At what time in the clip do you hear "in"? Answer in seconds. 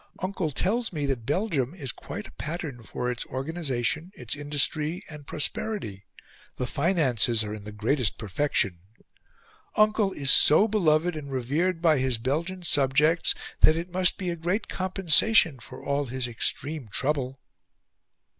7.53-7.65